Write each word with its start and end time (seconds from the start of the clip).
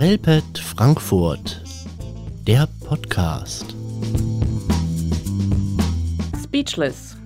Relpet 0.00 0.58
Frankfurt, 0.58 1.60
der 2.46 2.66
Podcast. 2.82 3.76
Speechless. 6.42 7.18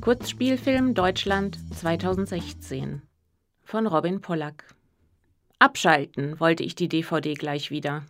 Kurzspielfilm 0.00 0.94
Deutschland 0.94 1.56
2016 1.76 3.02
von 3.62 3.86
Robin 3.86 4.20
Pollack. 4.20 4.64
Abschalten 5.60 6.40
wollte 6.40 6.64
ich 6.64 6.74
die 6.74 6.88
DVD 6.88 7.34
gleich 7.34 7.70
wieder. 7.70 8.02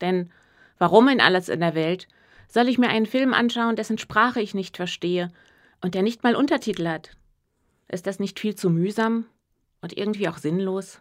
Denn 0.00 0.30
warum 0.78 1.08
in 1.08 1.20
alles 1.20 1.48
in 1.48 1.58
der 1.58 1.74
Welt 1.74 2.06
soll 2.46 2.68
ich 2.68 2.78
mir 2.78 2.88
einen 2.88 3.06
Film 3.06 3.34
anschauen, 3.34 3.74
dessen 3.74 3.98
Sprache 3.98 4.40
ich 4.40 4.54
nicht 4.54 4.76
verstehe 4.76 5.32
und 5.80 5.96
der 5.96 6.02
nicht 6.02 6.22
mal 6.22 6.36
Untertitel 6.36 6.86
hat? 6.86 7.10
Ist 7.88 8.06
das 8.06 8.20
nicht 8.20 8.38
viel 8.38 8.54
zu 8.54 8.70
mühsam 8.70 9.26
und 9.80 9.96
irgendwie 9.96 10.28
auch 10.28 10.38
sinnlos? 10.38 11.00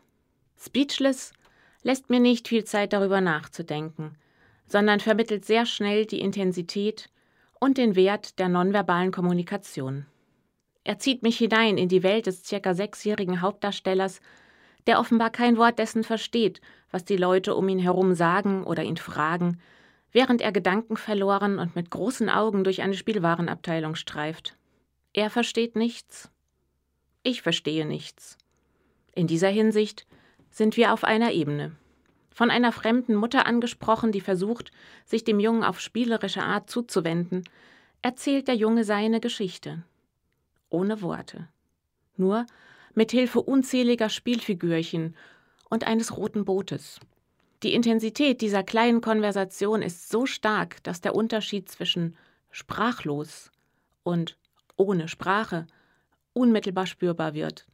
Speechless 0.58 1.32
lässt 1.84 2.10
mir 2.10 2.20
nicht 2.20 2.48
viel 2.48 2.64
Zeit 2.64 2.94
darüber 2.94 3.22
nachzudenken, 3.22 4.16
sondern 4.68 5.00
vermittelt 5.00 5.46
sehr 5.46 5.66
schnell 5.66 6.06
die 6.06 6.22
Intensität 6.22 7.10
und 7.60 7.78
den 7.78 7.96
Wert 7.96 8.40
der 8.40 8.50
nonverbalen 8.50 9.12
Kommunikation. 9.12 10.06
Er 10.84 11.00
zieht 11.00 11.24
mich 11.24 11.38
hinein 11.38 11.78
in 11.78 11.88
die 11.88 12.04
Welt 12.04 12.26
des 12.26 12.44
circa 12.44 12.74
sechsjährigen 12.74 13.42
Hauptdarstellers, 13.42 14.20
der 14.86 15.00
offenbar 15.00 15.30
kein 15.30 15.58
Wort 15.58 15.80
dessen 15.80 16.04
versteht, 16.04 16.60
was 16.92 17.06
die 17.06 17.16
Leute 17.16 17.56
um 17.56 17.70
ihn 17.70 17.80
herum 17.80 18.16
sagen 18.16 18.64
oder 18.64 18.84
ihn 18.84 18.98
fragen, 18.98 19.62
während 20.12 20.42
er 20.42 20.52
gedankenverloren 20.52 21.58
und 21.58 21.76
mit 21.76 21.90
großen 21.90 22.30
Augen 22.30 22.64
durch 22.64 22.82
eine 22.82 22.96
Spielwarenabteilung 22.96 23.96
streift. 23.96 24.58
Er 25.14 25.30
versteht 25.30 25.76
nichts. 25.76 26.30
Ich 27.24 27.42
verstehe 27.42 27.86
nichts. 27.86 28.38
In 29.16 29.28
dieser 29.28 29.50
Hinsicht 29.50 30.06
sind 30.54 30.78
wir 30.78 30.94
auf 30.94 31.04
einer 31.04 31.32
Ebene. 31.32 31.76
Von 32.32 32.50
einer 32.50 32.72
fremden 32.72 33.16
Mutter 33.16 33.46
angesprochen, 33.46 34.12
die 34.12 34.22
versucht, 34.22 34.72
sich 35.04 35.24
dem 35.24 35.40
Jungen 35.40 35.64
auf 35.64 35.80
spielerische 35.80 36.44
Art 36.44 36.70
zuzuwenden, 36.70 37.44
erzählt 38.02 38.48
der 38.48 38.56
Junge 38.56 38.84
seine 38.86 39.20
Geschichte. 39.20 39.84
Ohne 40.70 41.02
Worte. 41.02 41.50
Nur 42.16 42.46
mit 42.94 43.12
Hilfe 43.12 43.42
unzähliger 43.42 44.10
Spielfigürchen 44.10 45.16
und 45.70 45.86
eines 45.86 46.16
roten 46.16 46.46
Bootes. 46.46 47.00
Die 47.64 47.74
Intensität 47.74 48.42
dieser 48.42 48.62
kleinen 48.62 49.02
Konversation 49.02 49.82
ist 49.82 50.10
so 50.10 50.26
stark, 50.26 50.84
dass 50.84 51.02
der 51.02 51.16
Unterschied 51.16 51.70
zwischen 51.70 52.16
sprachlos 52.52 53.52
und 54.04 54.38
ohne 54.76 55.08
Sprache 55.08 55.66
unmittelbar 56.34 56.86
spürbar 56.86 57.34
wird. 57.34 57.66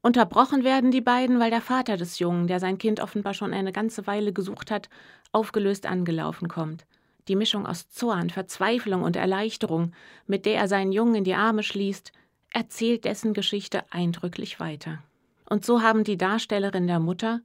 Unterbrochen 0.00 0.62
werden 0.62 0.90
die 0.90 1.00
beiden, 1.00 1.40
weil 1.40 1.50
der 1.50 1.60
Vater 1.60 1.96
des 1.96 2.18
Jungen, 2.18 2.46
der 2.46 2.60
sein 2.60 2.78
Kind 2.78 3.00
offenbar 3.00 3.34
schon 3.34 3.52
eine 3.52 3.72
ganze 3.72 4.06
Weile 4.06 4.32
gesucht 4.32 4.70
hat, 4.70 4.88
aufgelöst 5.32 5.86
angelaufen 5.86 6.48
kommt. 6.48 6.86
Die 7.26 7.36
Mischung 7.36 7.66
aus 7.66 7.90
Zorn, 7.90 8.30
Verzweiflung 8.30 9.02
und 9.02 9.16
Erleichterung, 9.16 9.92
mit 10.26 10.46
der 10.46 10.56
er 10.56 10.68
seinen 10.68 10.92
Jungen 10.92 11.16
in 11.16 11.24
die 11.24 11.34
Arme 11.34 11.62
schließt, 11.62 12.12
erzählt 12.52 13.04
dessen 13.04 13.34
Geschichte 13.34 13.84
eindrücklich 13.90 14.60
weiter. 14.60 15.02
Und 15.50 15.64
so 15.64 15.82
haben 15.82 16.04
die 16.04 16.16
Darstellerin 16.16 16.86
der 16.86 17.00
Mutter, 17.00 17.40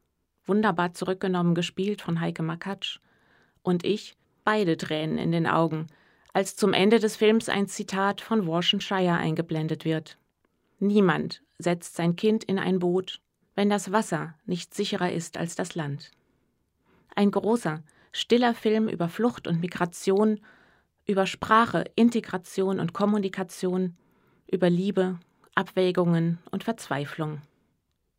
wunderbar 0.45 0.93
zurückgenommen 0.93 1.55
gespielt 1.55 2.01
von 2.01 2.21
Heike 2.21 2.43
Makatsch, 2.43 2.99
und 3.61 3.85
ich 3.85 4.15
beide 4.43 4.77
Tränen 4.77 5.17
in 5.17 5.31
den 5.31 5.47
Augen, 5.47 5.87
als 6.33 6.55
zum 6.55 6.73
Ende 6.73 6.99
des 6.99 7.15
Films 7.15 7.49
ein 7.49 7.67
Zitat 7.67 8.21
von 8.21 8.45
Worcestershire 8.45 9.17
eingeblendet 9.17 9.85
wird. 9.85 10.17
Niemand 10.79 11.41
setzt 11.63 11.95
sein 11.95 12.15
Kind 12.15 12.43
in 12.43 12.59
ein 12.59 12.79
Boot, 12.79 13.19
wenn 13.55 13.69
das 13.69 13.91
Wasser 13.91 14.35
nicht 14.45 14.73
sicherer 14.73 15.11
ist 15.11 15.37
als 15.37 15.55
das 15.55 15.75
Land. 15.75 16.11
Ein 17.15 17.31
großer, 17.31 17.83
stiller 18.11 18.53
Film 18.53 18.87
über 18.87 19.09
Flucht 19.09 19.47
und 19.47 19.61
Migration, 19.61 20.39
über 21.05 21.25
Sprache, 21.25 21.85
Integration 21.95 22.79
und 22.79 22.93
Kommunikation, 22.93 23.95
über 24.47 24.69
Liebe, 24.69 25.19
Abwägungen 25.55 26.39
und 26.51 26.63
Verzweiflung. 26.63 27.41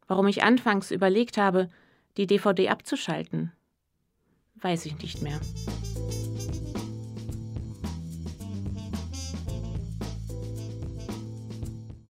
Warum 0.07 0.27
ich 0.27 0.43
anfangs 0.43 0.91
überlegt 0.91 1.39
habe, 1.39 1.69
die 2.17 2.27
DVD 2.27 2.69
abzuschalten, 2.69 3.53
weiß 4.57 4.87
ich 4.87 4.99
nicht 4.99 5.23
mehr. 5.23 5.41